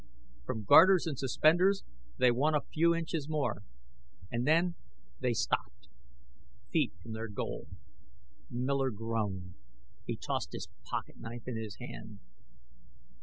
From 0.45 0.63
garters 0.63 1.05
and 1.05 1.15
suspenders 1.19 1.83
they 2.17 2.31
won 2.31 2.55
a 2.55 2.61
few 2.73 2.95
inches 2.95 3.29
more. 3.29 3.61
And 4.31 4.47
then 4.47 4.73
they 5.19 5.31
stopped 5.33 5.89
feet 6.71 6.91
from 7.03 7.11
their 7.13 7.27
goal. 7.27 7.67
Miller 8.49 8.89
groaned. 8.89 9.53
He 10.07 10.17
tossed 10.17 10.53
his 10.53 10.69
pocket 10.83 11.19
knife 11.19 11.43
in 11.47 11.55
his 11.55 11.75
hand. 11.75 12.17